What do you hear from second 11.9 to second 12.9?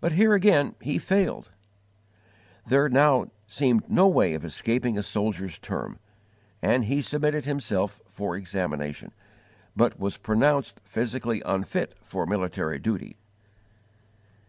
for military